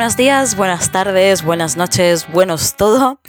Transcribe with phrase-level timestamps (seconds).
[0.00, 3.20] Buenos días, buenas tardes, buenas noches, buenos todo.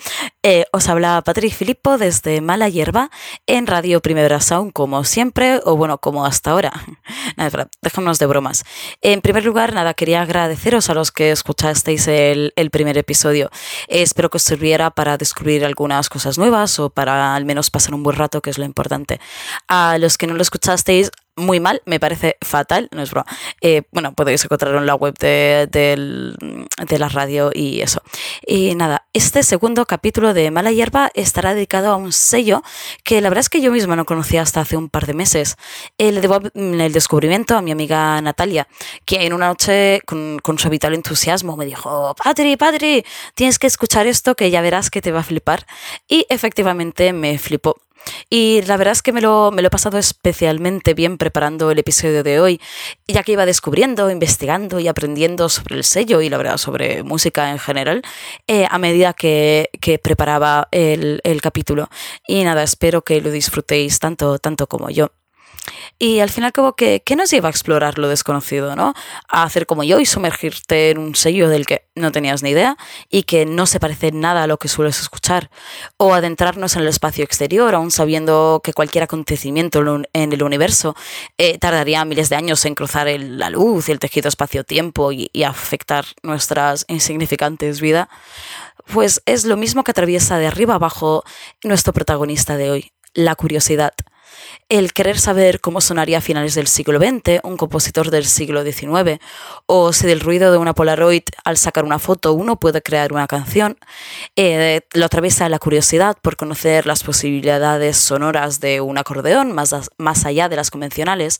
[0.41, 3.11] Eh, os habla Patrick Filippo desde Mala Hierba
[3.45, 6.71] en Radio Primavera Sound, como siempre, o bueno, como hasta ahora.
[7.35, 8.63] Nada, dejémonos de bromas.
[9.01, 13.49] En primer lugar, nada, quería agradeceros a los que escuchasteis el, el primer episodio.
[13.89, 17.93] Eh, espero que os sirviera para descubrir algunas cosas nuevas o para al menos pasar
[17.93, 19.19] un buen rato, que es lo importante.
[19.67, 21.11] A los que no lo escuchasteis,
[21.41, 23.25] muy mal, me parece fatal, no es broma.
[23.61, 28.01] Eh, bueno, podéis encontrarlo en la web de, de, la radio y eso.
[28.45, 32.61] Y nada, este segundo capítulo de Mala Hierba estará dedicado a un sello
[33.03, 35.55] que la verdad es que yo misma no conocía hasta hace un par de meses.
[35.97, 38.67] Le debo el descubrimiento a mi amiga Natalia,
[39.05, 43.05] que en una noche con, con su habitual entusiasmo me dijo, Padre, padre,
[43.35, 45.65] tienes que escuchar esto que ya verás que te va a flipar.
[46.07, 47.75] Y efectivamente me flipó.
[48.29, 51.79] Y la verdad es que me lo, me lo he pasado especialmente bien preparando el
[51.79, 52.61] episodio de hoy,
[53.07, 57.51] ya que iba descubriendo, investigando y aprendiendo sobre el sello y la verdad sobre música
[57.51, 58.01] en general
[58.47, 61.89] eh, a medida que, que preparaba el, el, capítulo.
[62.27, 65.11] Y nada, espero que lo disfrutéis tanto, tanto como yo.
[65.99, 68.93] Y al final, como que, ¿qué nos lleva a explorar lo desconocido, no?
[69.27, 72.77] A hacer como yo y sumergirte en un sello del que no tenías ni idea
[73.09, 75.49] y que no se parece nada a lo que sueles escuchar.
[75.97, 80.95] O adentrarnos en el espacio exterior, aún sabiendo que cualquier acontecimiento en el universo
[81.37, 85.43] eh, tardaría miles de años en cruzar la luz y el tejido espacio-tiempo y, y
[85.43, 88.07] afectar nuestras insignificantes vidas.
[88.93, 91.23] Pues es lo mismo que atraviesa de arriba abajo
[91.63, 93.93] nuestro protagonista de hoy, la curiosidad
[94.69, 99.19] el querer saber cómo sonaría a finales del siglo XX un compositor del siglo XIX,
[99.65, 103.27] o si del ruido de una Polaroid al sacar una foto uno puede crear una
[103.27, 103.77] canción,
[104.35, 110.25] eh, lo atraviesa la curiosidad por conocer las posibilidades sonoras de un acordeón más, más
[110.25, 111.39] allá de las convencionales,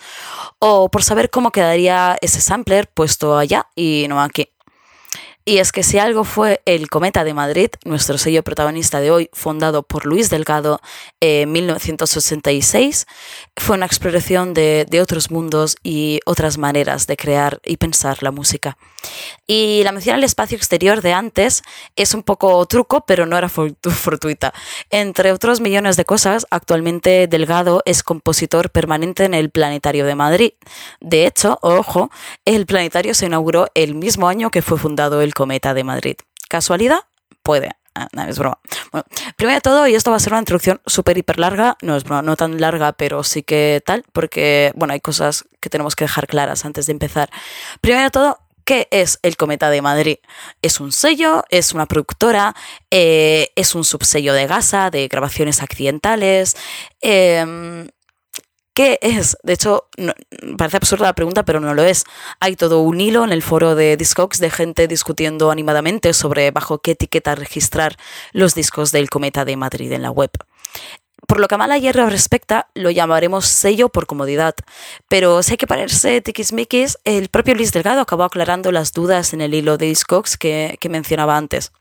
[0.59, 4.50] o por saber cómo quedaría ese sampler puesto allá y no aquí.
[5.43, 9.29] Y es que si algo fue el Cometa de Madrid, nuestro sello protagonista de hoy,
[9.33, 10.81] fundado por Luis Delgado
[11.19, 13.07] en 1986,
[13.57, 18.31] fue una exploración de, de, otros mundos y otras maneras de crear y pensar la
[18.31, 18.77] música.
[19.47, 21.63] Y la mención al espacio exterior de antes
[21.95, 24.53] es un poco truco, pero no era fortuita.
[24.89, 30.51] Entre otros millones de cosas, actualmente Delgado es compositor permanente en el Planetario de Madrid.
[30.99, 32.11] De hecho, ojo,
[32.45, 36.15] el planetario se inauguró el mismo año que fue fundado el Cometa de Madrid.
[36.49, 36.99] ¿Casualidad?
[37.43, 37.71] Puede.
[37.93, 38.57] Ah, es broma.
[38.91, 39.05] Bueno,
[39.35, 42.05] primero de todo, y esto va a ser una introducción súper hiper larga, no es
[42.05, 46.05] broma, no tan larga, pero sí que tal, porque, bueno, hay cosas que tenemos que
[46.05, 47.29] dejar claras antes de empezar.
[47.81, 50.17] Primero de todo, ¿Qué es el Cometa de Madrid?
[50.61, 52.55] Es un sello, es una productora,
[52.91, 56.55] eh, es un subsello de Gasa, de grabaciones accidentales.
[57.01, 57.89] Eh,
[58.73, 59.37] ¿Qué es?
[59.43, 59.89] De hecho,
[60.57, 62.05] parece absurda la pregunta, pero no lo es.
[62.39, 66.79] Hay todo un hilo en el foro de Discogs de gente discutiendo animadamente sobre bajo
[66.79, 67.97] qué etiqueta registrar
[68.31, 70.31] los discos del Cometa de Madrid en la web.
[71.27, 74.55] Por lo que a Mala Hierro respecta, lo llamaremos sello por comodidad.
[75.09, 79.41] Pero si hay que ponerse tiquismiquis, el propio Luis Delgado acabó aclarando las dudas en
[79.41, 81.73] el hilo de Discogs que mencionaba antes.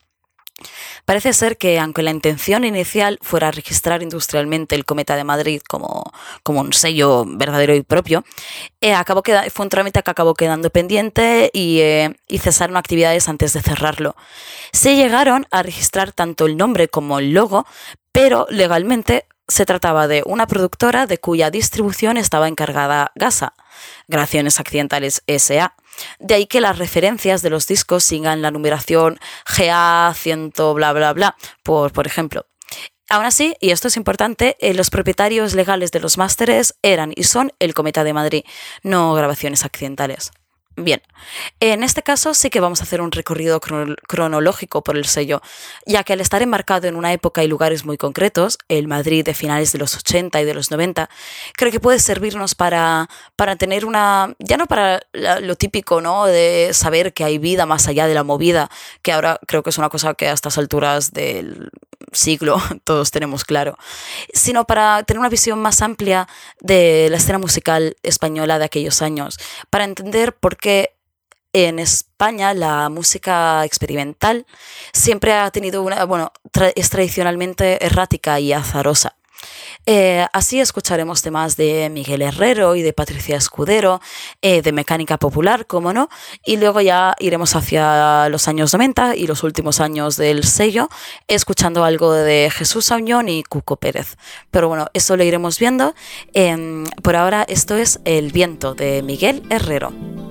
[1.04, 6.04] Parece ser que, aunque la intención inicial fuera registrar industrialmente el Cometa de Madrid como,
[6.42, 8.24] como un sello verdadero y propio,
[8.80, 9.22] eh, acabó
[9.52, 14.16] fue un trámite que acabó quedando pendiente y, eh, y cesaron actividades antes de cerrarlo.
[14.72, 17.66] Se llegaron a registrar tanto el nombre como el logo,
[18.12, 23.54] pero legalmente se trataba de una productora de cuya distribución estaba encargada Gasa,
[24.08, 25.74] Graciones Accidentales SA.
[26.18, 29.18] De ahí que las referencias de los discos sigan la numeración
[29.56, 32.46] GA 100 bla bla bla, por, por ejemplo.
[33.08, 37.24] Aún así, y esto es importante, eh, los propietarios legales de los másteres eran y
[37.24, 38.44] son el Cometa de Madrid,
[38.84, 40.30] no grabaciones accidentales.
[40.84, 41.02] Bien,
[41.60, 45.42] en este caso sí que vamos a hacer un recorrido cronológico por el sello,
[45.84, 49.34] ya que al estar enmarcado en una época y lugares muy concretos, el Madrid de
[49.34, 51.10] finales de los 80 y de los 90,
[51.54, 56.26] creo que puede servirnos para, para tener una, ya no para lo típico, ¿no?
[56.26, 58.70] De saber que hay vida más allá de la movida,
[59.02, 61.70] que ahora creo que es una cosa que a estas alturas del
[62.12, 63.76] siglo todos tenemos claro,
[64.32, 66.28] sino para tener una visión más amplia
[66.60, 69.38] de la escena musical española de aquellos años,
[69.70, 70.96] para entender por qué
[71.52, 74.46] en España la música experimental
[74.92, 76.32] siempre ha tenido una, bueno,
[76.76, 79.16] es tradicionalmente errática y azarosa.
[79.86, 84.00] Eh, así escucharemos temas de Miguel Herrero y de Patricia Escudero,
[84.42, 86.08] eh, de mecánica popular, como no,
[86.44, 90.88] y luego ya iremos hacia los años 90 y los últimos años del sello,
[91.28, 94.16] escuchando algo de Jesús Auñón y Cuco Pérez.
[94.50, 95.94] Pero bueno, eso lo iremos viendo.
[96.32, 100.29] Em, por ahora esto es El viento de Miguel Herrero.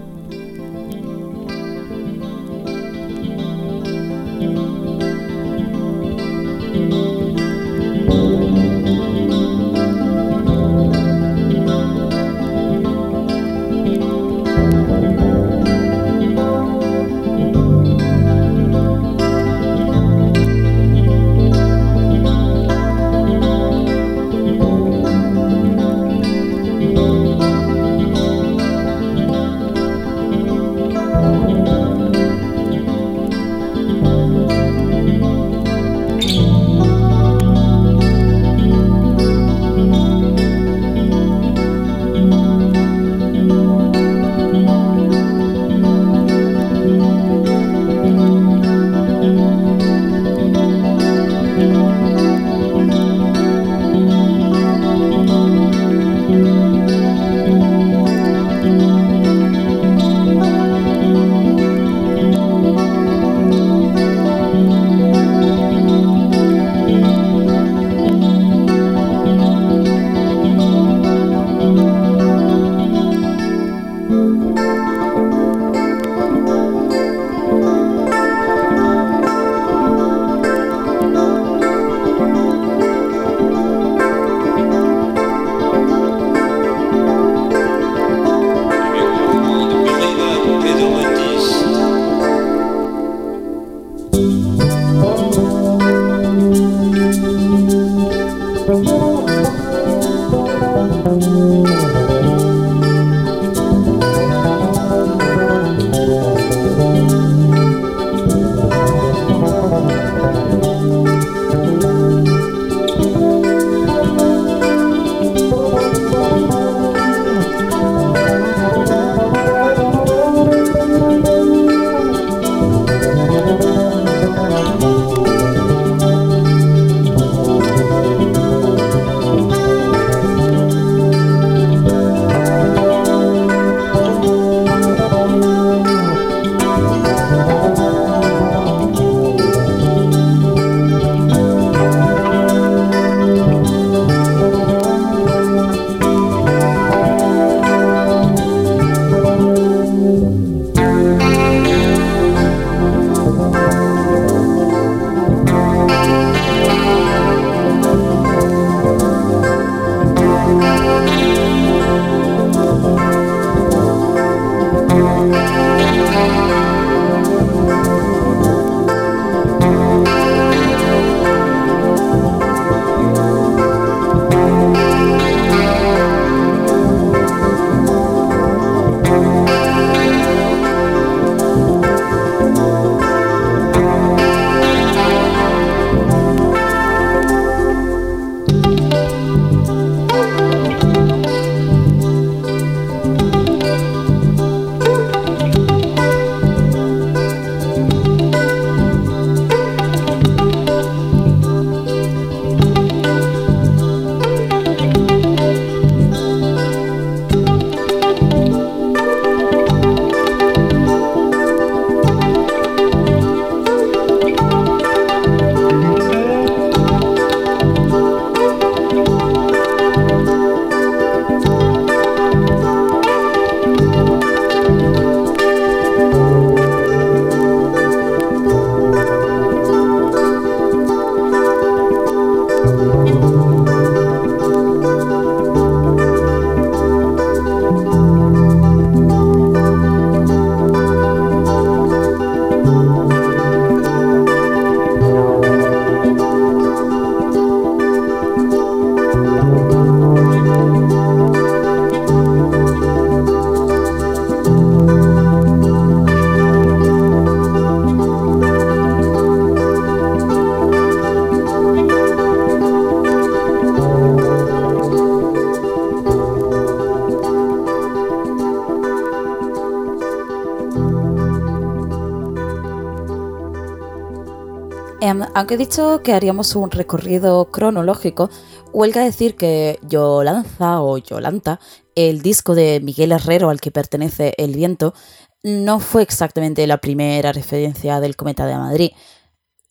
[275.50, 278.30] Aunque he dicho que haríamos un recorrido cronológico,
[278.72, 281.60] huelga decir que Yolanza o Yolanta,
[281.96, 284.94] el disco de Miguel Herrero al que pertenece El Viento,
[285.42, 288.92] no fue exactamente la primera referencia del Cometa de Madrid.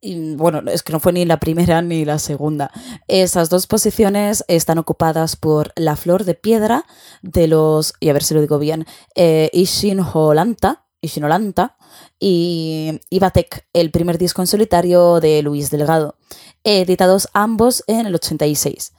[0.02, 2.72] Bueno, es que no fue ni la primera ni la segunda.
[3.06, 6.86] Esas dos posiciones están ocupadas por La Flor de Piedra
[7.22, 11.76] de los, y a ver si lo digo bien, eh, Ishinolanta, Ishinolanta
[12.18, 16.16] y Ibatek, el primer disco en solitario de Luis Delgado,
[16.64, 18.92] editados ambos en el 86.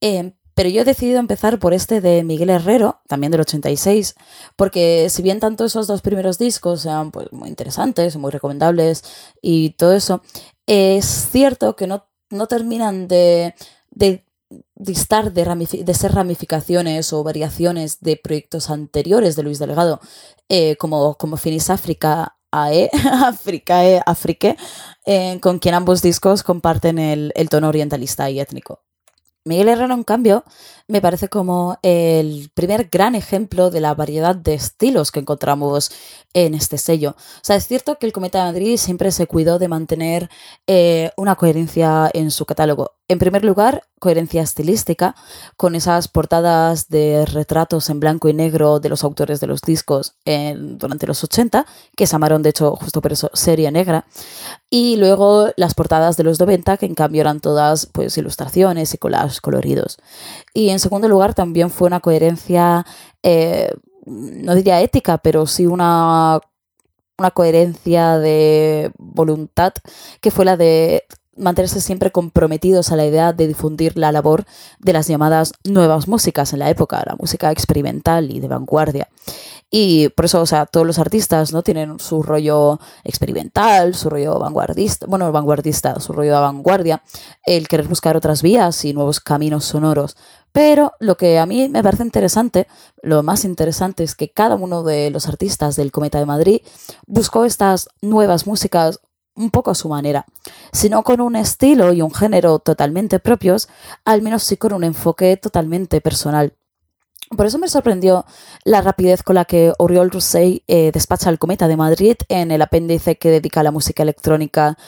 [0.00, 4.16] Eh, pero yo he decidido empezar por este de Miguel Herrero, también del 86,
[4.56, 9.04] porque si bien tanto esos dos primeros discos sean pues, muy interesantes, muy recomendables
[9.40, 10.20] y todo eso,
[10.66, 13.54] es cierto que no, no terminan de
[14.74, 20.00] distar de, de, ser ramificaciones o variaciones de proyectos anteriores de Luis Delgado,
[20.48, 22.90] eh, como, Finis África, AE,
[23.26, 24.56] Africae, Afrique,
[25.06, 28.82] eh, con quien ambos discos comparten el, el tono orientalista y étnico.
[29.48, 30.44] Miguel Herrero, en cambio,
[30.88, 35.90] me parece como el primer gran ejemplo de la variedad de estilos que encontramos
[36.34, 37.16] en este sello.
[37.18, 40.30] O sea, es cierto que el Cometa de Madrid siempre se cuidó de mantener
[40.66, 42.92] eh, una coherencia en su catálogo.
[43.08, 45.16] En primer lugar, coherencia estilística,
[45.56, 50.14] con esas portadas de retratos en blanco y negro de los autores de los discos
[50.24, 51.64] durante los 80,
[51.96, 54.04] que se llamaron de hecho justo por eso serie negra,
[54.70, 58.98] y luego las portadas de los 90, que en cambio eran todas pues ilustraciones y
[58.98, 59.98] collages coloridos.
[60.54, 62.84] Y en segundo lugar, también fue una coherencia,
[63.22, 63.72] eh,
[64.06, 66.40] no diría ética, pero sí una
[67.18, 69.72] una coherencia de voluntad
[70.20, 71.04] que fue la de
[71.36, 74.44] mantenerse siempre comprometidos a la idea de difundir la labor
[74.78, 79.08] de las llamadas nuevas músicas en la época, la música experimental y de vanguardia.
[79.70, 84.38] Y por eso, o sea, todos los artistas no tienen su rollo experimental, su rollo
[84.38, 87.02] vanguardista, bueno, vanguardista, su rollo de vanguardia,
[87.44, 90.16] el querer buscar otras vías y nuevos caminos sonoros.
[90.52, 92.66] Pero lo que a mí me parece interesante,
[93.02, 96.60] lo más interesante es que cada uno de los artistas del Cometa de Madrid
[97.06, 99.00] buscó estas nuevas músicas
[99.34, 100.26] un poco a su manera,
[100.72, 103.68] sino con un estilo y un género totalmente propios,
[104.04, 106.54] al menos sí con un enfoque totalmente personal.
[107.36, 108.24] Por eso me sorprendió
[108.64, 112.62] la rapidez con la que Oriol Roussey eh, despacha el Cometa de Madrid en el
[112.62, 114.78] apéndice que dedica a la música electrónica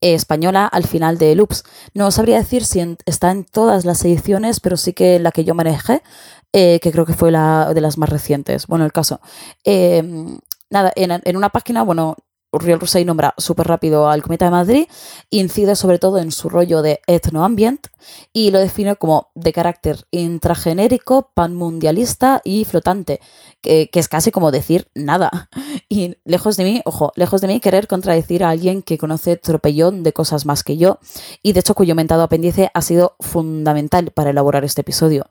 [0.00, 1.64] española al final de Loops.
[1.94, 5.54] No sabría decir si está en todas las ediciones, pero sí que la que yo
[5.54, 6.02] manejé,
[6.52, 8.66] eh, que creo que fue la de las más recientes.
[8.66, 9.20] Bueno, el caso.
[9.64, 10.02] Eh,
[10.70, 12.16] nada, en, una página, bueno,
[12.52, 14.86] Uriel Roussey nombra súper rápido al Cometa de Madrid,
[15.30, 17.86] incide sobre todo en su rollo de etnoambient
[18.32, 23.20] y lo define como de carácter intragenérico, panmundialista y flotante,
[23.60, 25.48] que, es casi como decir nada.
[25.92, 30.04] Y lejos de mí, ojo, lejos de mí querer contradecir a alguien que conoce tropellón
[30.04, 31.00] de cosas más que yo
[31.42, 35.26] y de hecho cuyo mentado apéndice ha sido fundamental para elaborar este episodio.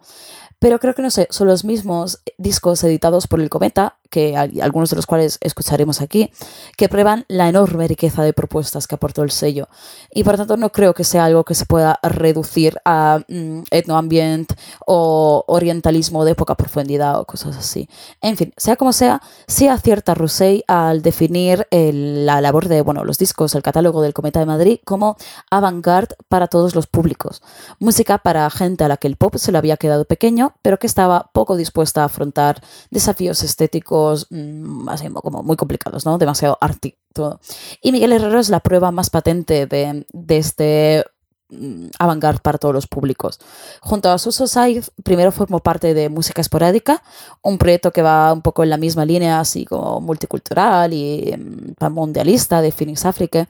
[0.60, 4.90] Pero creo que no sé, son los mismos discos editados por el Cometa que algunos
[4.90, 6.32] de los cuales escucharemos aquí,
[6.78, 9.70] que prueban la enorme riqueza de propuestas que aportó el sello.
[10.12, 14.52] Y por tanto no creo que sea algo que se pueda reducir a mm, etnoambient
[14.86, 17.88] o orientalismo de poca profundidad o cosas así.
[18.22, 23.18] En fin, sea como sea, sí acierta Roussey al definir la labor de bueno, los
[23.18, 25.18] discos, el catálogo del Cometa de Madrid como
[25.52, 27.42] avant-garde para todos los públicos.
[27.80, 30.88] Música para gente a la que el pop se le había quedado pequeño, pero que
[30.88, 33.99] estaba poco dispuesta a afrontar desafíos estéticos
[34.30, 36.18] Mm, así como muy complicados, ¿no?
[36.18, 37.40] Demasiado arty todo.
[37.82, 41.04] Y Miguel Herrero es la prueba más patente de, este
[41.50, 43.40] mm, avant para todos los públicos.
[43.82, 47.04] Junto a Suso Saiz, primero formó parte de Música Esporádica,
[47.42, 51.92] un proyecto que va un poco en la misma línea, así como multicultural y mm,
[51.92, 53.48] mundialista de Phoenix Africa,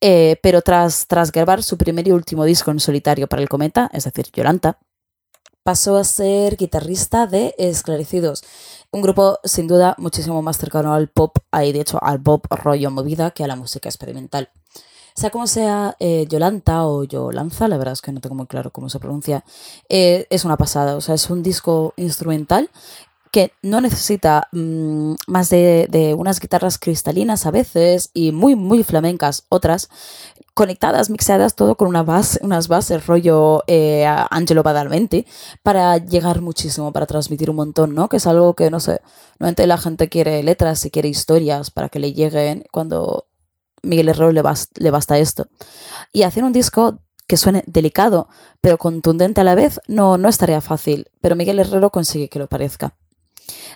[0.00, 3.90] eh, pero tras, tras grabar su primer y último disco en solitario para el Cometa,
[3.92, 4.78] es decir, Yolanta,
[5.68, 8.42] pasó a ser guitarrista de Esclarecidos,
[8.90, 12.90] un grupo sin duda muchísimo más cercano al pop, y de hecho al pop rollo
[12.90, 14.50] movida que a la música experimental.
[15.14, 18.70] Sea como sea, eh, Yolanta o Yolanza, la verdad es que no tengo muy claro
[18.70, 19.44] cómo se pronuncia,
[19.88, 20.94] eh, es una pasada.
[20.94, 22.70] O sea, es un disco instrumental
[23.30, 29.44] que no necesita mm, más de, unas guitarras cristalinas a veces y muy, muy flamencas
[29.48, 29.88] otras,
[30.54, 35.26] conectadas, mixadas, todo con una base, unas bases rollo eh, Angelo Badalmenti,
[35.62, 38.08] para llegar muchísimo, para transmitir un montón, ¿no?
[38.08, 39.00] Que es algo que, no sé,
[39.38, 43.28] normalmente la gente quiere letras y quiere historias para que le lleguen cuando
[43.82, 44.42] Miguel Herrero le,
[44.76, 45.46] le basta esto.
[46.12, 48.28] Y hacer un disco que suene delicado,
[48.60, 52.38] pero contundente a la vez, no, no es tarea fácil, pero Miguel Herrero consigue que
[52.38, 52.96] lo parezca.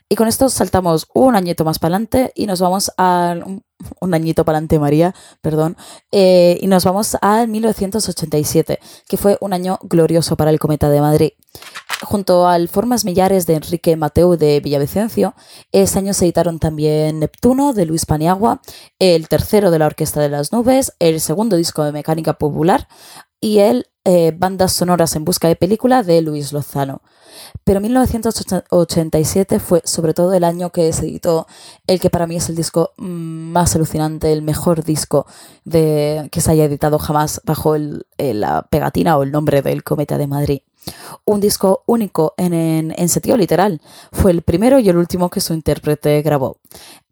[0.08, 3.36] Y con esto saltamos un añito más para adelante y nos vamos a
[4.00, 5.76] un añito para ante María, perdón,
[6.10, 8.78] eh, y nos vamos al 1987,
[9.08, 11.30] que fue un año glorioso para el Cometa de Madrid.
[12.02, 15.34] Junto al Formas Millares de Enrique Mateu de Villavicencio,
[15.70, 18.60] ese año se editaron también Neptuno de Luis Paniagua,
[18.98, 22.88] el tercero de la Orquesta de las Nubes, el segundo disco de Mecánica Popular
[23.40, 27.02] y el eh, Bandas Sonoras en Busca de Película de Luis Lozano.
[27.64, 31.46] Pero 1987 fue sobre todo el año que se editó
[31.86, 35.26] el que para mí es el disco más alucinante, el mejor disco
[35.64, 37.76] de, que se haya editado jamás bajo
[38.18, 40.62] la pegatina o el nombre del Cometa de Madrid
[41.24, 43.80] un disco único en, sentido literal.
[44.12, 46.56] Fue el primero y el último que su intérprete grabó.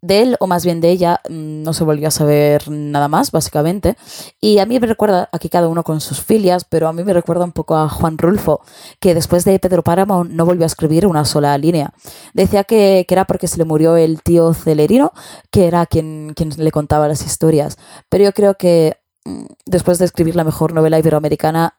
[0.01, 3.31] De él, o más bien de ella, mm, no se volvió a saber nada más,
[3.31, 3.95] básicamente.
[4.39, 7.13] Y a mí me recuerda, aquí cada uno con sus filias, pero a mí me
[7.13, 8.61] recuerda un poco a Juan Rulfo,
[8.99, 11.93] que después de Pedro Páramo no volvió a escribir una sola línea.
[12.33, 15.11] Decía que, era porque se le murió el tío Celerino,
[15.51, 17.77] que era quien, quien le contaba las historias.
[18.09, 21.75] Pero yo creo que mm, después de escribir la mejor novela iberoamericana,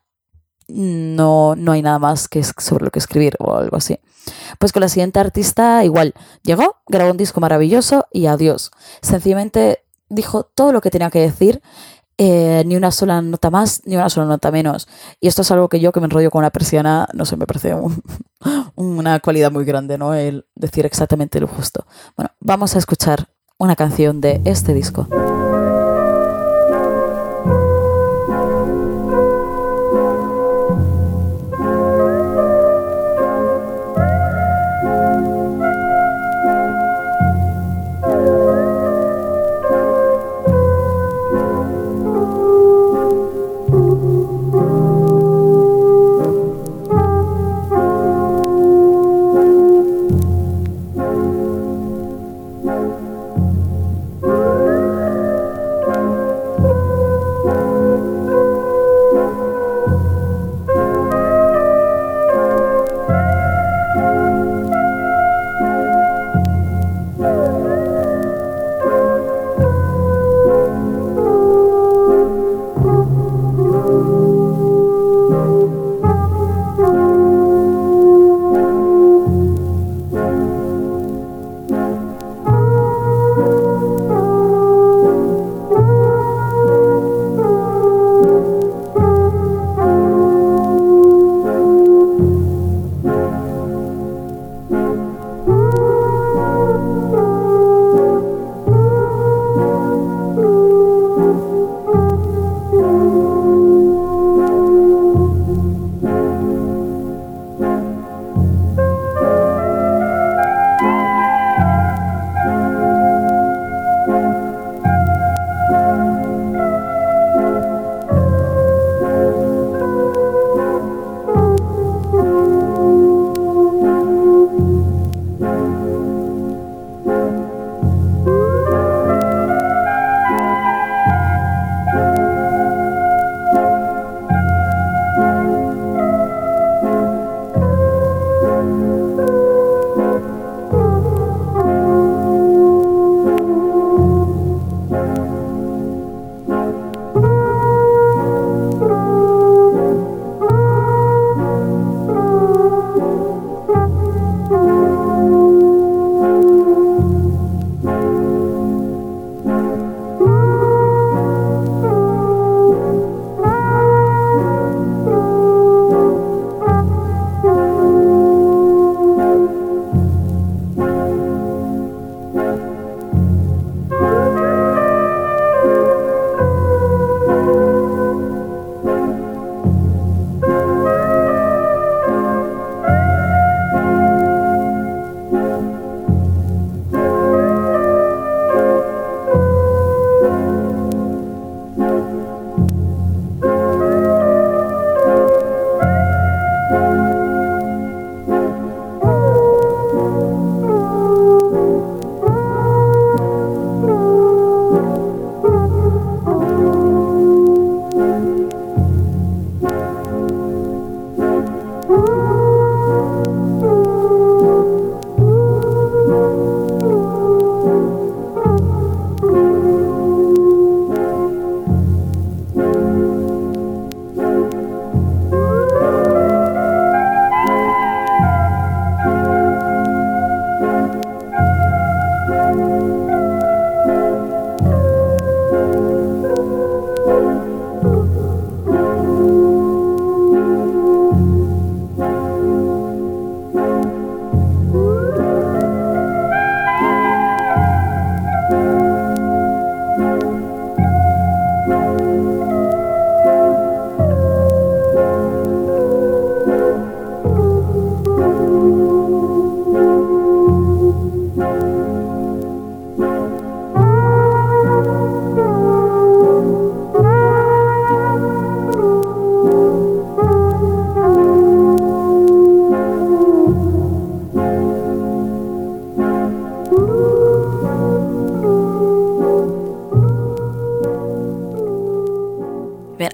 [0.68, 3.98] no, no hay nada más que sobre lo que escribir o algo así.
[4.58, 8.70] Pues con la siguiente artista igual, llegó, grabó un disco maravilloso y adiós.
[9.00, 11.62] Sencillamente dijo todo lo que tenía que decir,
[12.18, 14.86] eh, ni una sola nota más, ni una sola nota menos.
[15.20, 17.46] Y esto es algo que yo que me enrollo con una persiana, no sé, me
[17.46, 17.74] parece
[18.74, 20.14] una cualidad muy grande, ¿no?
[20.14, 21.86] El decir exactamente lo justo.
[22.16, 23.28] Bueno, vamos a escuchar
[23.58, 25.08] una canción de este disco.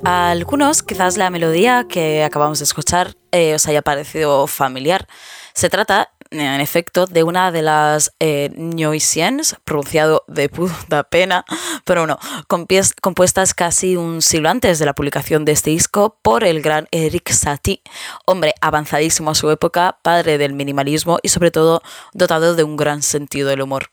[0.04, 5.08] A algunos quizás la melodía que acabamos de escuchar eh, os haya parecido familiar.
[5.54, 8.50] Se trata, en efecto, de una de las eh,
[9.64, 11.44] pronunciado de puta pena,
[11.84, 12.18] pero no,
[13.00, 17.30] compuestas casi un siglo antes de la publicación de este disco por el gran Eric
[17.32, 17.82] Satie,
[18.24, 21.82] hombre avanzadísimo a su época, padre del minimalismo y sobre todo
[22.12, 23.90] dotado de un gran sentido del humor.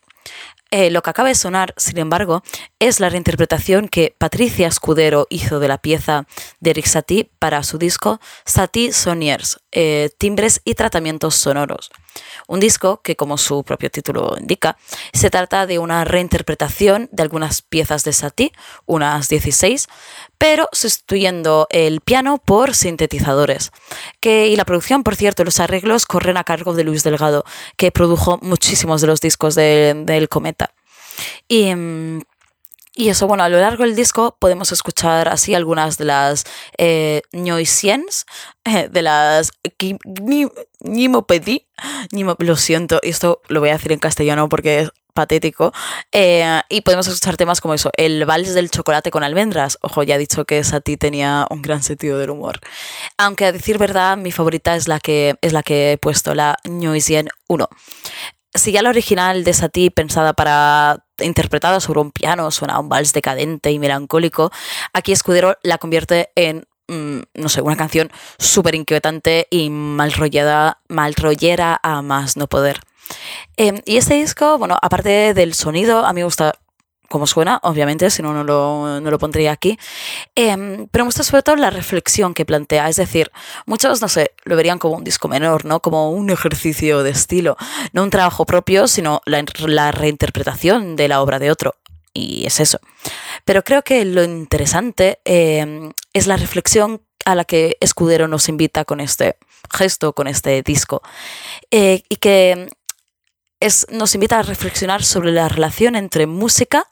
[0.70, 2.42] Eh, lo que acaba de sonar, sin embargo,
[2.80, 6.26] es la reinterpretación que Patricia Escudero hizo de la pieza
[6.60, 11.90] de Eric Satie para su disco Satie Soniers, eh, Timbres y Tratamientos Sonoros.
[12.48, 14.78] Un disco que, como su propio título indica,
[15.12, 18.52] se trata de una reinterpretación de algunas piezas de Satie,
[18.86, 19.86] unas 16,
[20.38, 23.70] pero sustituyendo el piano por sintetizadores.
[24.20, 27.44] Que, y la producción, por cierto, los arreglos corren a cargo de Luis Delgado,
[27.76, 30.70] que produjo muchísimos de los discos del Cometa.
[31.48, 31.74] Y.
[31.74, 32.22] Mm,
[32.96, 36.44] y eso, bueno, a lo largo del disco podemos escuchar así algunas de las
[36.78, 37.20] eh,
[38.90, 39.50] de las
[40.80, 41.66] Nimopedi.
[42.38, 45.72] Lo siento, esto lo voy a decir en castellano porque es patético.
[46.10, 49.76] Eh, y podemos escuchar temas como eso, el vals del chocolate con almendras.
[49.82, 52.60] Ojo, ya he dicho que Sati tenía un gran sentido del humor.
[53.18, 56.56] Aunque a decir verdad, mi favorita es la que, es la que he puesto, la
[56.64, 57.68] Noisien 1
[58.54, 63.12] si ya la original de Satie, pensada para interpretada sobre un piano, suena un vals
[63.12, 64.50] decadente y melancólico,
[64.92, 70.78] aquí Escudero la convierte en mm, no sé, una canción súper inquietante y mal rollera,
[70.88, 72.80] mal rollera a más no poder.
[73.56, 76.54] Em, y este disco, bueno, aparte del sonido, a mí me gusta
[77.08, 79.78] como suena, obviamente, si no, no lo, pondría aquí.
[80.34, 82.88] Em, pero gusta sobre todo la reflexión que plantea.
[82.88, 83.30] Es decir,
[83.66, 85.80] muchos, no sé, lo verían como un disco menor, ¿no?
[85.80, 87.56] Como un ejercicio de estilo.
[87.92, 91.74] No un trabajo propio, sino la, la reinterpretación de la obra de otro.
[92.12, 92.80] Y es eso.
[93.44, 98.84] Pero creo que lo interesante em, es la reflexión a la que Escudero nos invita
[98.84, 99.36] con este
[99.70, 101.02] gesto, con este disco.
[101.70, 102.68] Eh, y que
[103.90, 106.86] nos invita a reflexionar sobre la relación entre música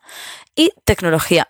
[0.54, 1.48] y tecnología.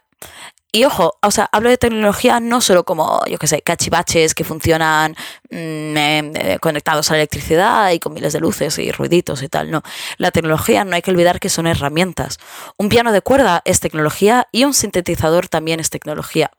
[0.74, 4.42] Y ojo, o sea, hablo de tecnología no solo como, yo qué sé, cachivaches que
[4.42, 5.12] funcionan
[5.48, 9.70] mm, eh, conectados a la electricidad y con miles de luces y ruiditos y tal,
[9.70, 9.84] no.
[10.16, 12.40] La tecnología no hay que olvidar que son herramientas.
[12.76, 16.50] Un piano de cuerda es tecnología y un sintetizador también es tecnología.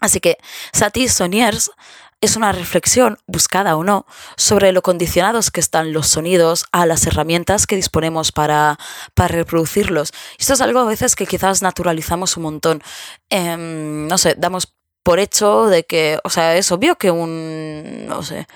[0.00, 0.38] Así que
[0.72, 1.70] Satis Soniers
[2.24, 4.06] es una reflexión, buscada o no,
[4.36, 8.78] sobre lo condicionados que están los sonidos a las herramientas que disponemos para,
[9.16, 10.12] reproducirlos.
[10.38, 12.82] Esto es algo a veces que quizás naturalizamos un montón.
[13.30, 18.22] Em, no sé, damos por hecho de que, o sea, es obvio que un, no
[18.22, 18.46] sé,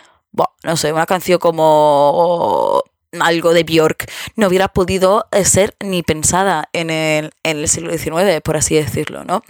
[0.64, 2.83] no sé, una canción como
[3.20, 7.96] algo de Björk no hubiera podido eh, ser ni pensada en el, en el siglo
[7.96, 9.42] XIX, por así decirlo, ¿no?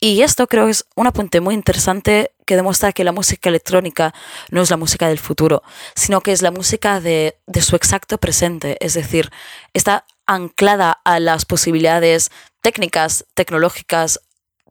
[0.00, 4.14] Y esto creo que es un apunte muy interesante que demuestra que la música electrónica
[4.50, 5.62] no es la música del futuro,
[5.94, 9.30] sino que es la música de, su exacto presente, es decir,
[9.72, 12.30] está anclada a las posibilidades
[12.60, 14.20] técnicas, tecnológicas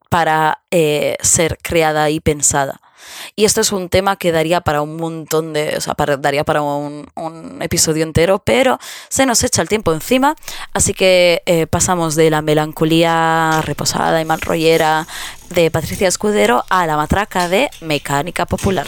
[0.09, 2.79] para eh, ser creada y pensada.
[3.35, 6.61] Y esto es un tema que daría para un montón de, o sea, daría para
[6.61, 7.03] un,
[7.61, 10.35] episodio entero, pero se nos echa el tiempo encima,
[10.73, 15.07] así que eh, pasamos de la melancolía reposada y malrollera
[15.49, 18.87] de Patricia Escudero a la matraca de Mecánica Popular.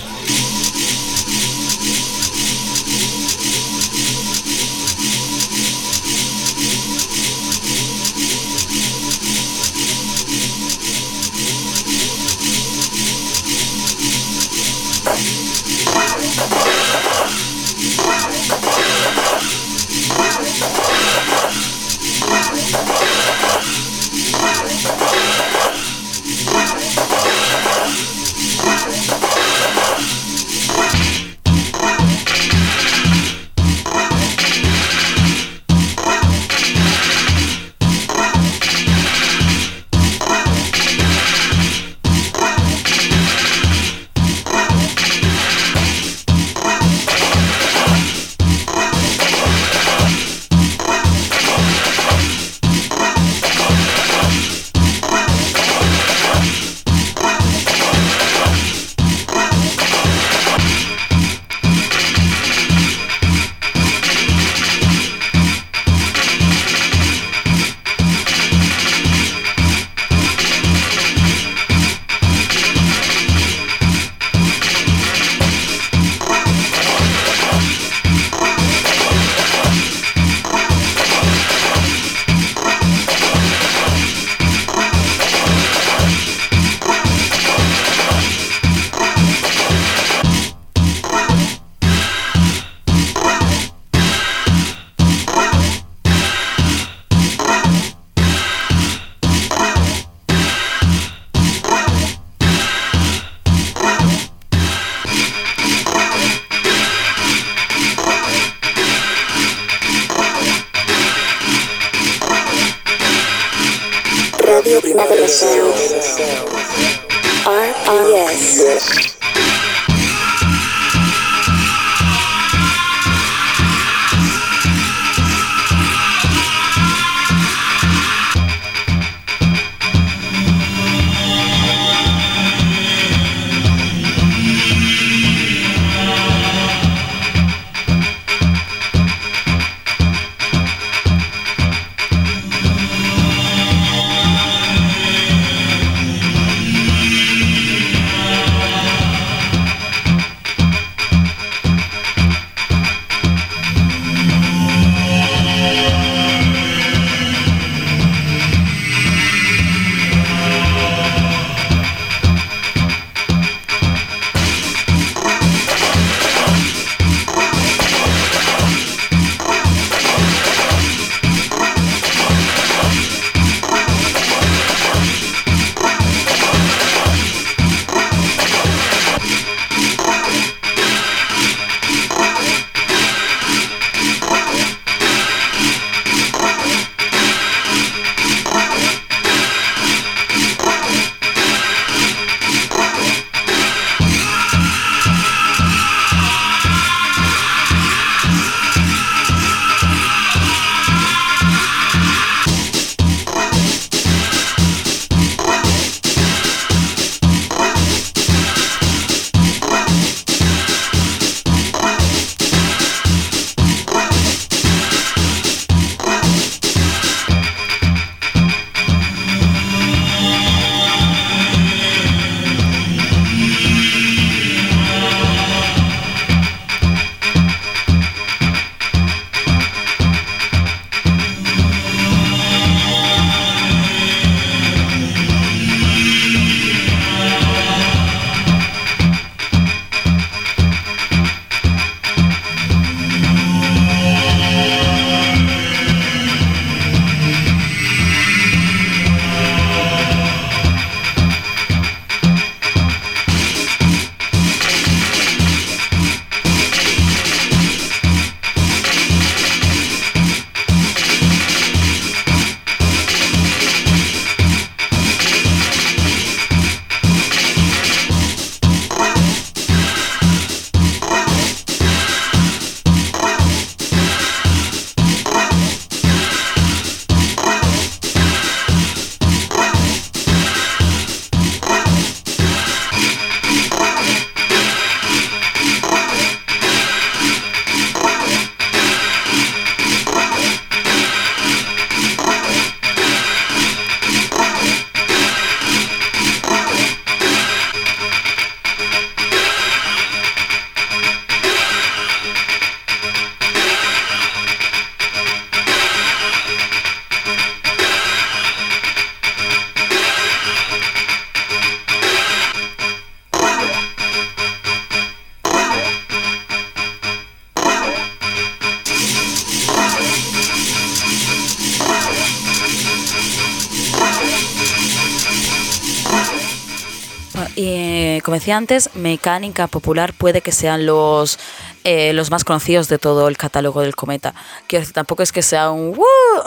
[328.51, 331.39] Antes, mecánica popular puede que sean los,
[331.83, 334.33] eh, los más conocidos de todo el catálogo del Cometa.
[334.67, 335.97] Quiero decir, tampoco es que sea un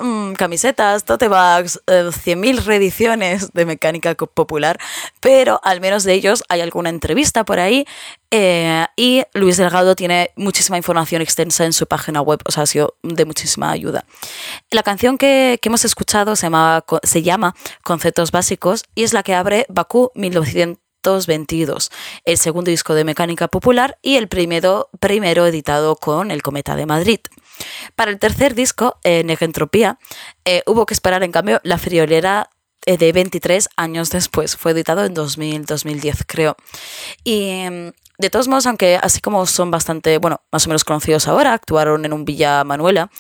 [0.00, 4.78] mm, camisetas, tote bags, 100.000 eh, reediciones de mecánica popular,
[5.20, 7.86] pero al menos de ellos hay alguna entrevista por ahí
[8.30, 12.66] eh, y Luis Delgado tiene muchísima información extensa en su página web, o sea, ha
[12.66, 14.04] sido de muchísima ayuda.
[14.70, 19.22] La canción que, que hemos escuchado se llama, se llama Conceptos Básicos y es la
[19.22, 21.90] que abre Bakú 1900 22,
[22.24, 26.86] el segundo disco de Mecánica Popular y el primero, primero editado con El Cometa de
[26.86, 27.20] Madrid.
[27.96, 29.98] Para el tercer disco, eh, Negentropía,
[30.44, 32.50] eh, hubo que esperar en cambio La Friolera
[32.84, 34.56] eh, de 23 años después.
[34.56, 36.56] Fue editado en 2000, 2010, creo.
[37.24, 41.28] Y em, de todos modos, aunque así como son bastante, bueno, más o menos conocidos
[41.28, 43.10] ahora, actuaron en un Villa Manuela,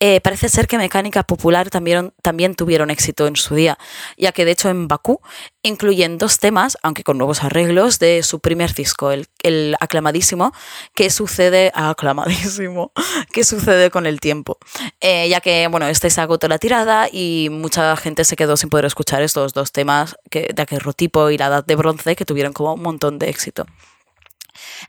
[0.00, 3.76] eh, parece ser que Mecánica Popular también, también tuvieron éxito en su día,
[4.16, 5.20] ya que de hecho en Bakú
[5.62, 10.52] incluyen dos temas, aunque con nuevos arreglos, de su primer disco, el, aclamadísimo,
[10.94, 12.92] que sucede, aclamadísimo,
[13.32, 14.56] que sucede con el tiempo,
[15.02, 18.70] eh, ya que, bueno, este se agotó la tirada y mucha gente se quedó sin
[18.70, 22.24] poder escuchar estos dos temas que, de aquel rotipo y la edad de bronce que
[22.24, 23.66] tuvieron como un montón de éxito.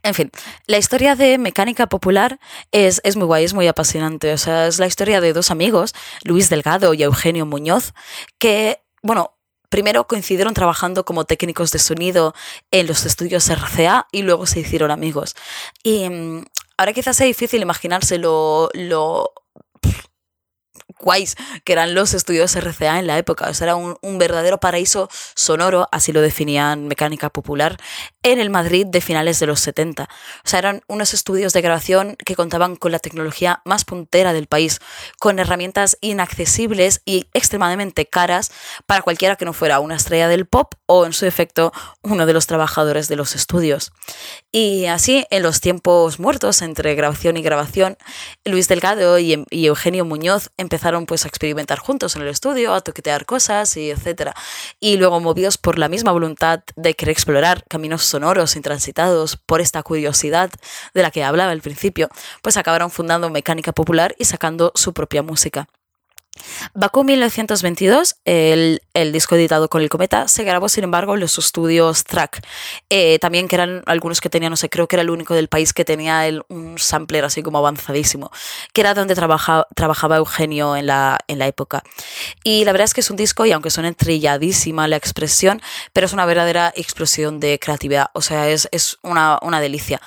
[0.04, 0.32] En fin,
[0.66, 2.40] la historia de Mecánica Popular
[2.72, 4.34] es, es, muy guay, es muy apasionante.
[4.34, 7.94] O sea, es la historia de dos amigos, Luis Delgado y Eugenio Muñoz,
[8.40, 9.38] que, bueno,
[9.70, 12.34] primero coincidieron trabajando como técnicos de sonido
[12.72, 15.36] en los estudios RCA y luego se hicieron amigos.
[15.84, 16.46] Y mm,
[16.78, 19.34] ahora quizás sea difícil imaginarse lo, lo
[21.00, 23.50] guays que eran los estudios RCA en la época.
[23.50, 27.78] O sea, era un, verdadero paraíso sonoro, así lo definían Mecánica Popular,
[28.24, 30.04] en el Madrid de finales de los 70.
[30.04, 34.48] O sea, eran unos estudios de grabación que contaban con la tecnología más puntera del
[34.48, 34.80] país,
[35.20, 38.52] con herramientas inaccesibles y extremadamente caras
[38.86, 42.34] para cualquiera que no fuera una estrella del pop o, en su efecto, uno de
[42.34, 43.92] los trabajadores de los estudios.
[44.52, 47.98] Y así, en los tiempos muertos entre grabación y grabación,
[48.46, 52.82] Luis Delgado y, y Eugenio Muñoz empezaron pues a experimentar juntos en el estudio, a
[52.82, 54.34] toquetear cosas y etcétera.
[54.80, 59.84] Y luego movidos por la misma voluntad de querer explorar caminos sonoros intransitados por esta
[59.84, 60.50] curiosidad
[60.94, 62.10] de la que hablaba al principio,
[62.42, 65.68] pues acabaron fundando Mecánica Popular y sacando su propia música.
[66.74, 71.38] Bakú 1922, el, el, disco editado con el Cometa, se grabó sin embargo en los
[71.38, 72.46] estudios Track.
[72.90, 75.48] Eh, también que eran algunos que tenían, no sé, creo que era el único del
[75.48, 78.32] país que tenía el, un sampler así como avanzadísimo,
[78.74, 81.84] que era donde trabaja, trabajaba Eugenio en la, en la época.
[82.44, 85.62] Y la verdad es que es un disco, y aunque suene trilladísima la expresión,
[85.94, 90.02] pero es una verdadera explosión de creatividad, o sea, es, es una, una delicia.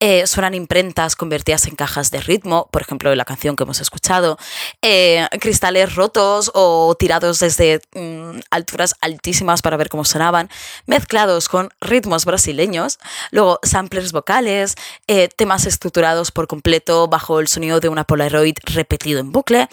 [0.00, 4.38] Eh, suenan imprentas convertidas en cajas de ritmo, por ejemplo, la canción que hemos escuchado,
[4.82, 10.48] eh, cristales rotos o tirados desde mmm, alturas altísimas para ver cómo sonaban,
[10.86, 12.98] mezclados con ritmos brasileños,
[13.30, 19.20] luego samplers vocales, eh, temas estructurados por completo bajo el sonido de una Polaroid repetido
[19.20, 19.68] en bucle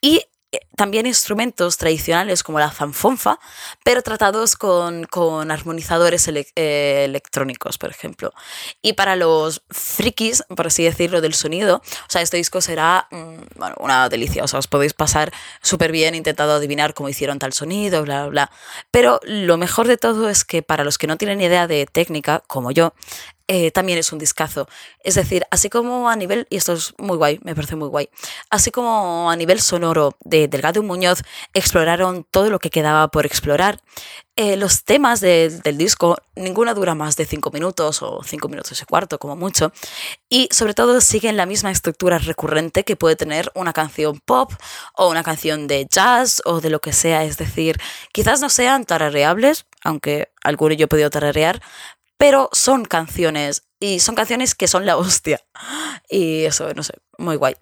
[0.00, 0.22] y
[0.76, 3.38] también instrumentos tradicionales como la zanfonfa,
[3.84, 8.32] pero tratados con, con armonizadores eh, electrónicos, por ejemplo.
[8.82, 13.36] Y para los frikis, por así decirlo, del sonido, o sea, este disco será mmm,
[13.56, 17.52] bueno, una delicia, o sea, os podéis pasar súper bien intentando adivinar cómo hicieron tal
[17.52, 18.50] sonido, bla, bla, bla.
[18.90, 22.42] Pero lo mejor de todo es que para los que no tienen idea de técnica,
[22.46, 22.94] como yo,
[23.46, 24.68] eh, también es un discazo.
[25.00, 28.08] Es decir, así como a nivel, y esto es muy guay, me parece muy guay,
[28.50, 33.80] así como a nivel sonoro de Delgado Muñoz exploraron todo lo que quedaba por explorar,
[34.36, 38.82] eh, los temas de, del disco, ninguna dura más de 5 minutos o 5 minutos
[38.82, 39.72] y cuarto como mucho,
[40.28, 44.52] y sobre todo siguen la misma estructura recurrente que puede tener una canción pop
[44.94, 47.78] o una canción de jazz o de lo que sea, es decir,
[48.12, 51.62] quizás no sean tarareables, aunque alguno yo he podido tararear,
[52.16, 55.40] pero son canciones y son canciones que son la hostia.
[56.08, 57.56] Y eso, no sé, muy guay.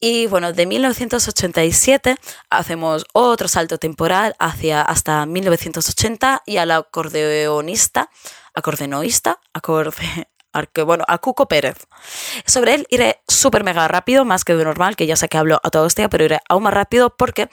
[0.00, 2.16] Y bueno, de 1987
[2.50, 8.08] hacemos otro salto temporal hacia hasta 1980 y al acordeonista,
[8.54, 10.28] acordeonoísta, acorde,
[10.66, 11.86] que bueno, a Cuco Pérez.
[12.44, 15.60] Sobre él iré súper mega rápido, más que de normal, que ya sé que hablo
[15.62, 17.48] a todo este, pero iré aún más rápido porque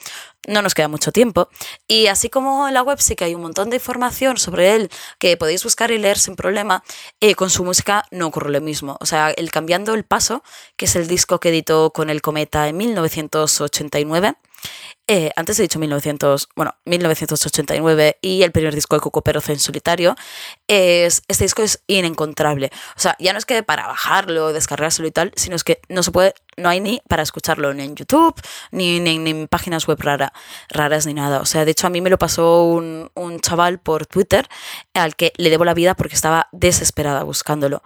[0.48, 1.48] no nos queda mucho tiempo.
[1.86, 4.90] Y así como en la web sí que hay un montón de información sobre él
[5.18, 6.82] que podéis buscar y leer sin problema,
[7.20, 8.96] eh, con su música no ocurre lo mismo.
[9.00, 10.42] O sea, el Cambiando el Paso,
[10.76, 14.34] que es el disco que editó con el Cometa en 1989,
[15.08, 19.60] eh, antes he dicho 1900, bueno, 1989 y el primer disco de Cuco Pérez en
[19.60, 20.16] solitario,
[20.66, 22.70] es, este disco es inencontrable.
[22.96, 26.02] O sea, ya no es que para bajarlo, descargárselo y tal, sino es que no
[26.02, 28.34] se puede, no hay ni para escucharlo ni en YouTube,
[28.72, 30.32] ni, en páginas web rara,
[30.70, 31.40] raras, ni nada.
[31.40, 33.10] O sea, de hecho a mí me lo pasó un,
[33.42, 34.48] chaval por Twitter
[34.94, 37.82] al que le debo la vida porque estaba desesperada buscándolo.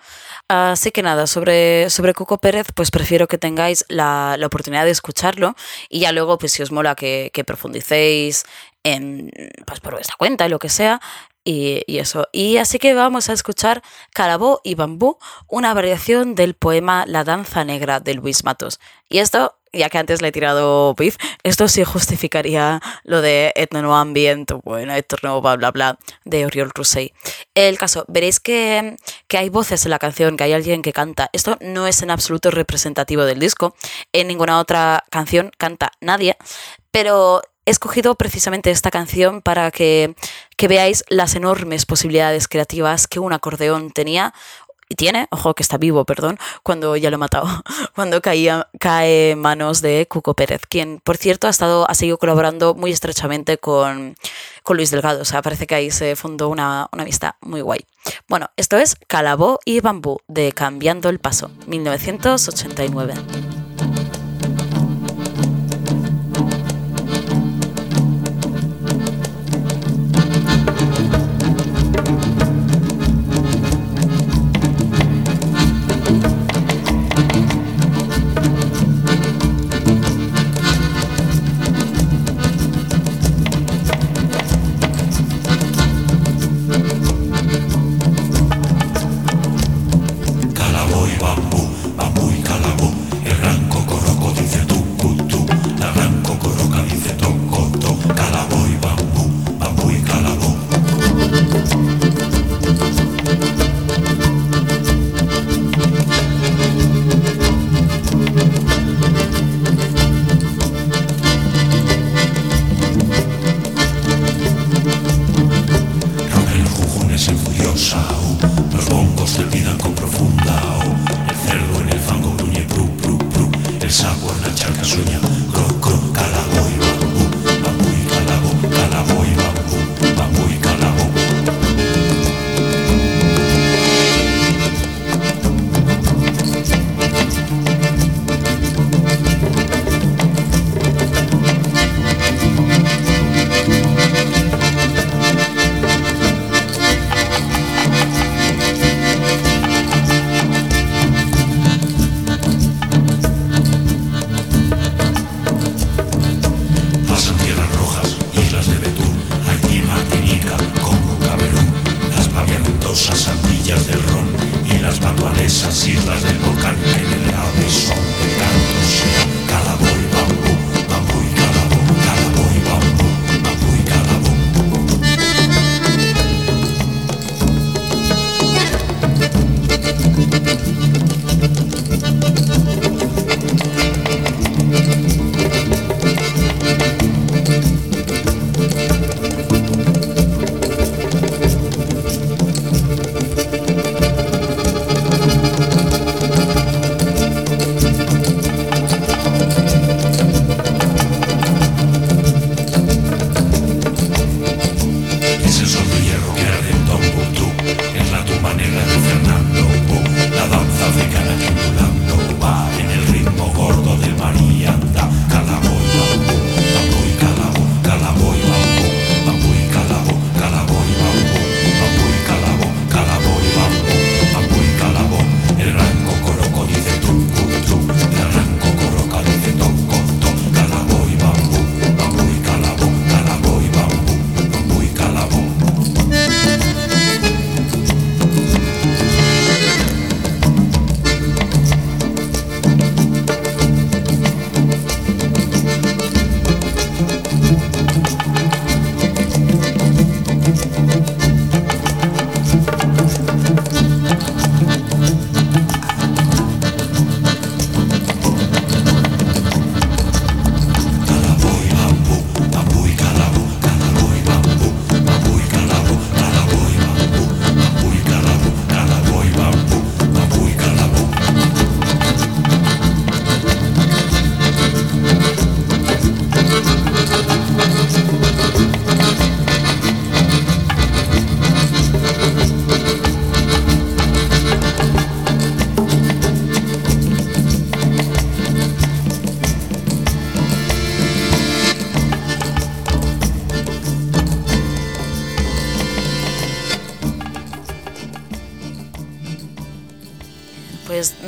[0.48, 5.54] Así que nada, sobre, sobre Cuco Pérez, pues prefiero que tengáis la oportunidad de escucharlo
[5.88, 8.44] y ya luego, pues si os mola que que, profundicéis
[8.82, 9.30] en,
[9.66, 11.00] pues por vuestra cuenta y lo que sea.
[11.42, 12.28] Y, eso.
[12.32, 13.82] Y así que vamos a escuchar
[14.12, 15.18] Calabó y Bambú,
[15.48, 18.78] una variación del poema La danza negra de Luis Matos.
[19.08, 23.96] Y esto, ya que antes le he tirado pif, esto sí justificaría lo de etno
[23.96, 27.14] ambient, bueno, etno bla bla bla, de Oriol Roussey.
[27.54, 31.30] El caso, veréis que, que hay voces en la canción, que hay alguien que canta.
[31.32, 33.74] Esto no es en absoluto representativo del disco.
[34.12, 36.36] En ninguna otra canción canta nadie,
[36.90, 40.16] pero he escogido precisamente esta canción para que,
[40.56, 44.34] que, veáis las enormes posibilidades creativas que un acordeón tenía
[44.88, 47.46] y tiene, ojo que está vivo, perdón, cuando ya lo he matado,
[47.94, 52.18] cuando caía, cae en manos de Cuco Pérez, quien por cierto ha estado, ha seguido
[52.18, 54.16] colaborando muy estrechamente con,
[54.64, 57.86] con Luis Delgado, o sea, parece que ahí se fundó una, una amistad muy guay.
[58.28, 63.14] Bueno, esto es Calabó y Bambú de Cambiando el Paso, 1989.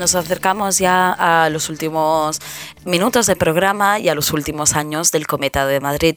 [0.03, 2.41] Nos acercamos ya a los últimos
[2.85, 6.17] minutos de programa y a los últimos años del Cometa de Madrid.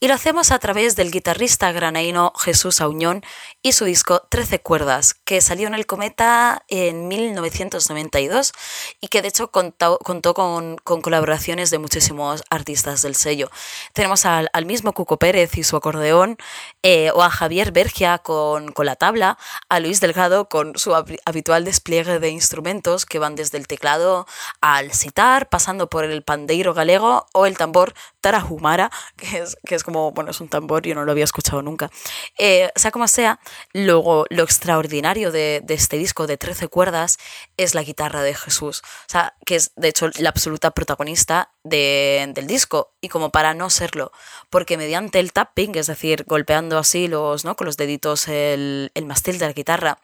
[0.00, 3.22] Y lo hacemos a través del guitarrista granaíno Jesús Auñón
[3.62, 8.52] y su disco 13 cuerdas, que salió en el Cometa en 1992
[9.00, 13.50] y que de hecho contó, contó con, con, colaboraciones de muchísimos artistas del sello.
[13.92, 16.36] Tenemos al, al mismo Cuco Pérez y su acordeón,
[16.82, 19.38] eh, o a Javier Bergia con, con, la tabla,
[19.68, 24.26] a Luis Delgado con su habitual despliegue de instrumentos que van desde el teclado
[24.60, 29.84] al sitar, pasando por el pandeiro galego o el tambor tarahumara, que es, que es
[29.84, 31.90] como, bueno, es un tambor, yo no lo había escuchado nunca.
[32.38, 33.40] Eh, sea como sea,
[33.72, 37.18] luego lo extraordinario de, de, este disco de 13 cuerdas
[37.56, 42.30] es la guitarra de Jesús, o sea, que es de hecho la absoluta protagonista de,
[42.34, 44.12] del disco, y como para no serlo,
[44.50, 47.56] porque mediante el tapping, es decir, golpeando así los, ¿no?
[47.56, 49.98] con los deditos el, el mastil de la guitarra,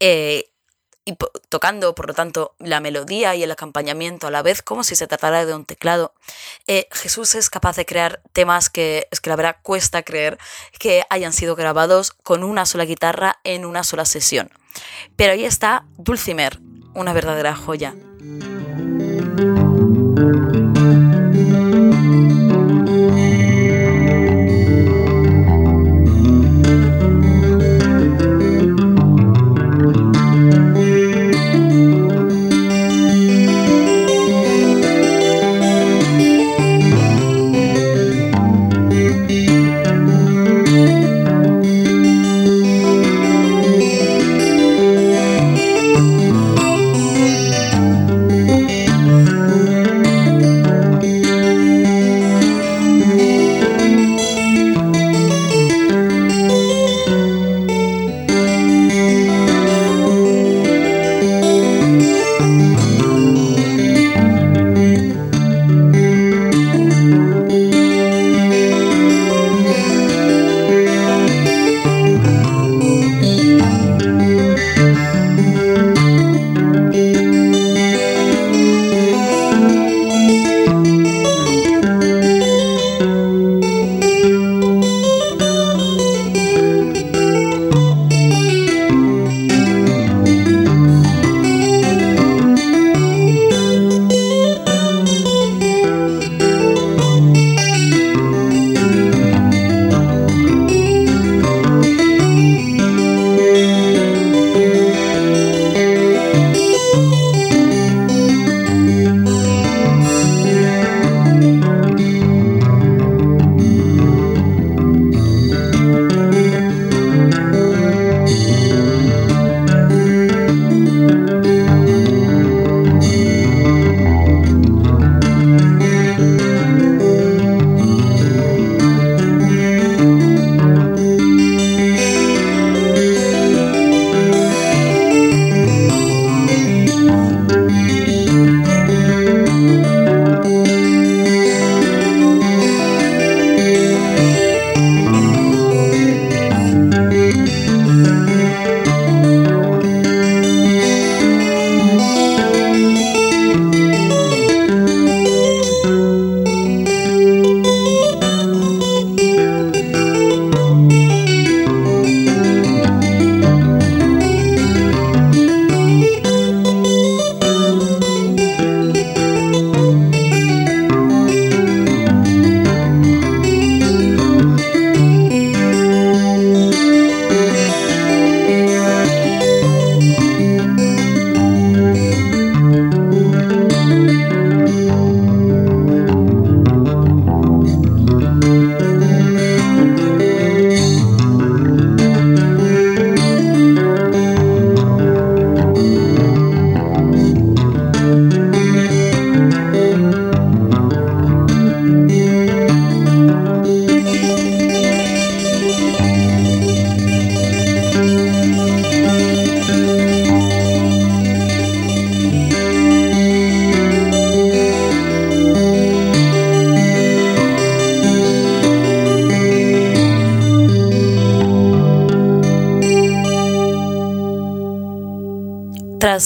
[0.00, 0.53] eh,
[1.04, 1.16] y
[1.48, 5.06] tocando, por lo tanto, la melodía y el acompañamiento a la vez, como si se
[5.06, 6.14] tratara de un teclado.
[6.66, 10.38] Eh, Jesús es capaz de crear temas que es que la verdad cuesta creer
[10.78, 14.50] que hayan sido grabados con una sola guitarra en una sola sesión.
[15.16, 16.58] Pero ahí está Dulcimer,
[16.94, 17.94] una verdadera joya.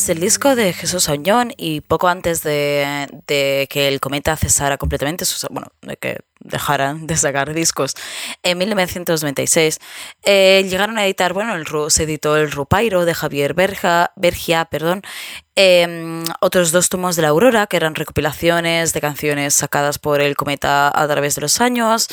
[0.08, 5.68] El disco de Jesús Auñón y poco antes de, que el cometa cesara completamente, bueno,
[5.82, 7.94] de que dejaran de sacar discos,
[8.42, 9.78] en 1996
[10.22, 15.02] eh, llegaron a editar, bueno, el, se editó el Rupairo de Javier Berja, Bergia, perdón,
[15.56, 20.36] eh, otros dos tomos de la Aurora, que eran recopilaciones de canciones sacadas por el
[20.36, 22.08] cometa a través de los años.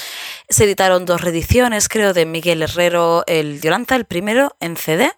[0.49, 5.11] Se editaron dos reediciones, creo, de Miguel Herrero, el Violanta, el primero, en CD,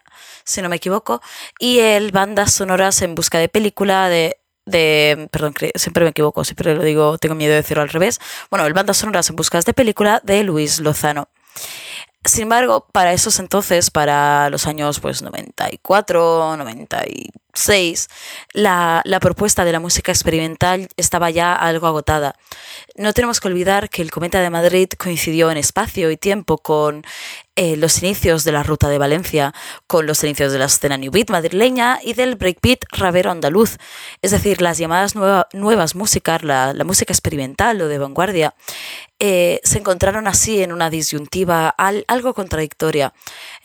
[0.48, 1.20] si no me equivoco,
[1.58, 6.74] y el Bandas Sonoras en Busca de Película de de, perdón, siempre me equivoco, siempre
[6.74, 8.20] lo digo, tengo miedo de decirlo al revés.
[8.50, 11.28] Bueno, el Bandas Sonoras en Busca de Película de Luis Lozano.
[12.24, 18.08] Sin embargo, para esos entonces, para los años pues 94, 96,
[18.52, 22.34] la, la propuesta de la música experimental estaba ya algo agotada.
[22.96, 27.04] No tenemos que olvidar que el Cometa de Madrid coincidió en espacio y tiempo con
[27.60, 29.52] eh, los inicios de la Ruta de Valencia,
[29.88, 33.78] con los inicios de la escena New Beat madrileña y del breakbeat rabero andaluz.
[34.22, 38.54] Es decir, las llamadas nueva- nuevas músicas, la, la música experimental o de vanguardia,
[39.18, 43.12] eh, se encontraron así en una disyuntiva al- algo contradictoria.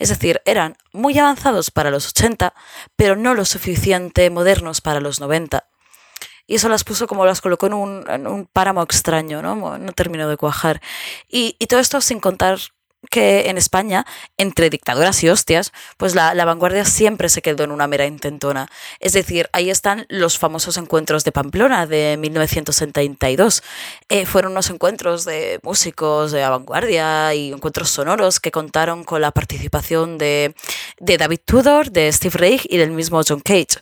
[0.00, 2.52] Es decir, eran muy avanzados para los 80,
[2.96, 5.68] pero no lo suficiente modernos para los 90.
[6.48, 9.78] Y eso las puso como las colocó en un, en un páramo extraño, ¿no?
[9.78, 10.82] No terminó de cuajar.
[11.28, 12.58] Y, y todo esto sin contar
[13.10, 17.86] que en España, entre dictaduras y hostias, pues la, vanguardia siempre se quedó en una
[17.86, 18.68] mera intentona.
[19.00, 23.62] Es decir, ahí están los famosos encuentros de Pamplona de 1972.
[24.08, 29.20] Eh, fueron unos encuentros de músicos de la vanguardia y encuentros sonoros que contaron con
[29.20, 30.54] la participación de,
[30.98, 33.78] de David Tudor, de Steve Reich y del mismo John Cage,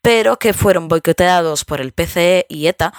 [0.00, 2.92] pero que fueron boicoteados por el PCE y ETA,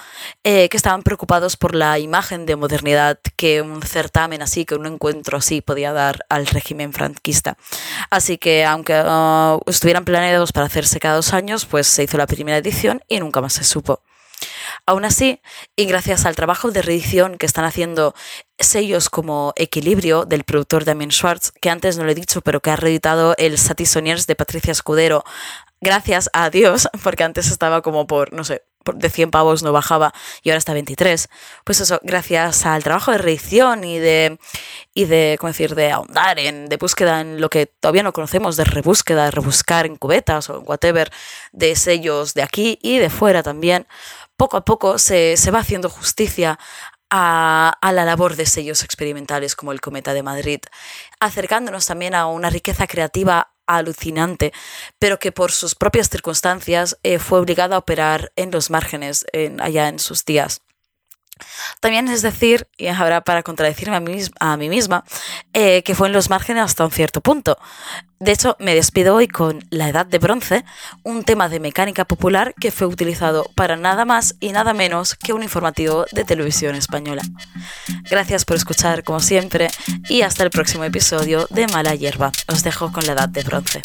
[0.44, 4.86] eh, que estaban preocupados por la imagen de modernidad que un certamen así, que un
[4.86, 7.58] encuentro así podía dar al régimen franquista.
[8.08, 12.26] Así que aunque uh, estuvieran planeados para hacerse cada dos años, pues se hizo la
[12.26, 14.00] primera edición y nunca más se supo.
[14.86, 15.42] Aún así,
[15.76, 18.14] y gracias al trabajo de reedición que están haciendo
[18.58, 22.70] sellos como Equilibrio del productor Damien Schwartz, que antes no lo he dicho, pero que
[22.70, 25.22] ha reeditado el Satisoniers de Patricia Escudero,
[25.82, 28.62] gracias a Dios, porque antes estaba como por, no sé,
[28.94, 30.12] de 100 pavos no bajaba
[30.42, 31.28] y ahora está 23.
[31.64, 34.38] Pues eso, gracias al trabajo de reedición y de,
[34.94, 38.56] y de, ¿cómo decir?, de ahondar en, de búsqueda en lo que todavía no conocemos,
[38.56, 41.10] de rebúsqueda, de rebuscar en cubetas o en whatever,
[41.52, 43.86] de sellos de aquí y de fuera también,
[44.36, 46.58] poco a poco se, se va haciendo justicia
[47.10, 50.60] a, a la labor de sellos experimentales como el Cometa de Madrid,
[51.20, 54.52] acercándonos también a una riqueza creativa alucinante,
[54.98, 59.60] pero que por sus propias circunstancias eh, fue obligado a operar en los márgenes en-
[59.60, 60.62] allá en sus días.
[61.80, 63.96] También es decir, y ahora para contradecirme
[64.40, 65.04] a mí, misma,
[65.52, 67.58] eh, que fue en los márgenes hasta un cierto punto.
[68.20, 70.64] De hecho, me despido hoy con La Edad de Bronce,
[71.04, 75.32] un tema de mecánica popular que fue utilizado para nada más y nada menos que
[75.32, 77.22] un informativo de televisión española.
[78.10, 79.68] Gracias por escuchar, como siempre,
[80.08, 82.32] y hasta el próximo episodio de Mala Hierba.
[82.48, 83.82] Os dejo con La Edad de Bronce.